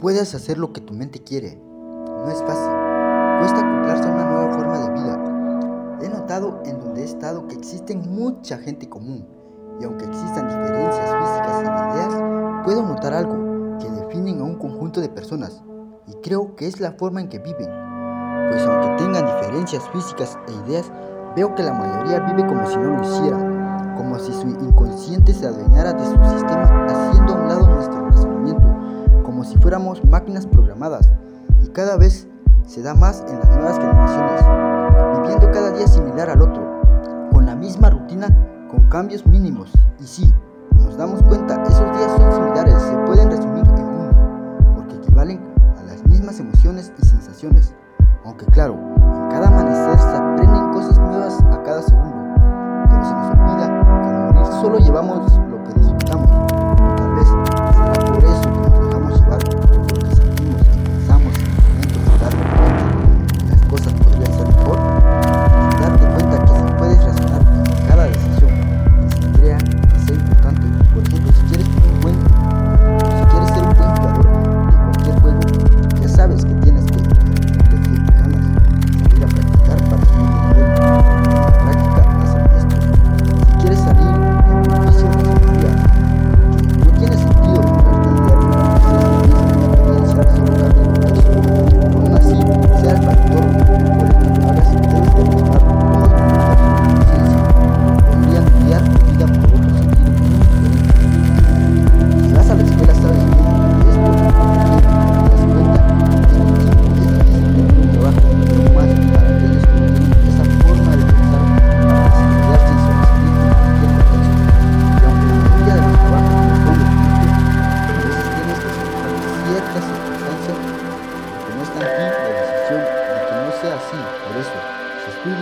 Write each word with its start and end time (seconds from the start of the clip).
puedas 0.00 0.34
hacer 0.34 0.56
lo 0.58 0.72
que 0.72 0.80
tu 0.80 0.94
mente 0.94 1.22
quiere. 1.22 1.56
No 1.56 2.28
es 2.30 2.42
fácil. 2.42 2.72
Cuesta 3.40 3.58
acoplarse 3.58 4.08
a 4.08 4.12
una 4.12 4.30
nueva 4.30 4.54
forma 4.54 4.78
de 4.78 4.90
vida. 4.94 5.98
He 6.02 6.08
notado 6.08 6.62
en 6.64 6.80
donde 6.80 7.02
he 7.02 7.04
estado 7.04 7.46
que 7.46 7.54
existen 7.54 8.02
mucha 8.10 8.56
gente 8.58 8.88
común. 8.88 9.26
Y 9.78 9.84
aunque 9.84 10.06
existan 10.06 10.48
diferencias 10.48 11.04
físicas 11.04 11.58
de 11.58 11.98
ideas, 11.98 12.64
puedo 12.64 12.82
notar 12.82 13.12
algo 13.12 13.78
que 13.78 13.90
definen 13.90 14.40
a 14.40 14.44
un 14.44 14.56
conjunto 14.56 15.00
de 15.00 15.10
personas. 15.10 15.62
Y 16.06 16.14
creo 16.22 16.56
que 16.56 16.66
es 16.66 16.80
la 16.80 16.92
forma 16.92 17.20
en 17.20 17.28
que 17.28 17.38
viven. 17.38 17.68
Pues 18.50 18.66
aunque 18.66 19.04
tengan 19.04 19.26
diferencias 19.26 19.86
físicas 19.90 20.38
e 20.48 20.52
ideas, 20.66 20.90
veo 21.36 21.54
que 21.54 21.62
la 21.62 21.74
mayoría 21.74 22.20
vive 22.20 22.46
como 22.48 22.66
si 22.66 22.76
no 22.76 22.96
lo 22.96 23.02
hiciera. 23.02 23.94
Como 23.96 24.18
si 24.18 24.32
su 24.32 24.48
inconsciente 24.48 25.34
se 25.34 25.46
adueñara 25.46 25.92
de 25.92 26.04
su 26.04 26.30
sistema 26.30 26.86
haciendo 26.88 27.34
a 27.34 27.36
un 27.36 27.48
lado 27.48 27.66
nuestro 27.68 28.00
razonamiento. 28.00 28.29
Fuéramos 29.70 30.04
máquinas 30.04 30.48
programadas 30.48 31.12
y 31.62 31.68
cada 31.68 31.96
vez 31.96 32.26
se 32.66 32.82
da 32.82 32.92
más 32.92 33.24
en 33.28 33.38
las 33.38 33.48
nuevas 33.50 33.78
generaciones, 33.78 35.20
viviendo 35.20 35.48
cada 35.52 35.70
día 35.70 35.86
similar 35.86 36.28
al 36.28 36.42
otro, 36.42 36.82
con 37.32 37.46
la 37.46 37.54
misma 37.54 37.88
rutina, 37.88 38.26
con 38.68 38.80
cambios 38.88 39.24
mínimos. 39.26 39.70
Y 40.00 40.08
sí, 40.08 40.34
nos 40.74 40.96
damos 40.96 41.22
cuenta, 41.22 41.62
esos 41.62 41.96
días 41.96 42.10
son 42.16 42.32
similares, 42.32 42.82
se 42.82 42.96
pueden 43.06 43.30
resumir 43.30 43.64
en 43.64 43.86
uno, 43.86 44.74
porque 44.74 44.96
equivalen 44.96 45.40
a 45.78 45.84
las 45.84 46.04
mismas 46.04 46.40
emociones 46.40 46.92
y 47.00 47.06
sensaciones. 47.06 47.72
Aunque 48.24 48.46
claro, 48.46 48.74
en 48.74 49.28
cada 49.30 49.46
amanecer 49.46 50.00
se 50.00 50.16
aprenden 50.16 50.72
cosas 50.72 50.98
nuevas 50.98 51.40
a 51.44 51.62
cada 51.62 51.80
segundo, 51.82 52.16
pero 52.90 53.04
se 53.04 53.14
nos 53.14 53.38
olvida 53.38 53.66
que 54.02 54.08
al 54.08 54.34
morir 54.34 54.46
solo 54.60 54.78
llevamos 54.80 55.30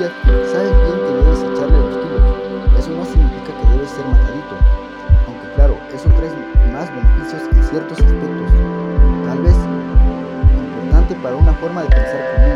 sabes 0.07 0.71
bien 0.85 0.99
que 1.03 1.13
debes 1.19 1.41
echarle 1.43 1.79
los 1.79 1.97
kilos. 1.99 2.79
Eso 2.79 2.91
no 2.91 3.05
significa 3.05 3.51
que 3.61 3.67
debes 3.73 3.91
ser 3.91 4.07
matadito, 4.07 4.55
aunque 5.27 5.53
claro, 5.55 5.79
eso 5.93 6.09
trae 6.11 6.31
más 6.73 6.89
beneficios 6.95 7.43
en 7.53 7.65
ciertos 7.65 7.99
aspectos. 7.99 8.53
Tal 9.27 9.39
vez 9.43 9.57
importante 10.79 11.15
para 11.17 11.37
una 11.37 11.53
forma 11.55 11.83
de 11.83 11.89
pensar 11.89 12.48